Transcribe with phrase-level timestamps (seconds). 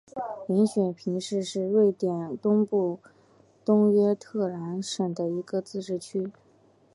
[0.47, 2.99] 林雪平市是瑞典东南部
[3.63, 6.31] 东约特兰省的一个自治市。